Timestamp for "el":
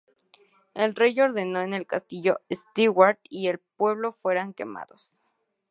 0.73-0.95, 1.77-1.85, 3.49-3.59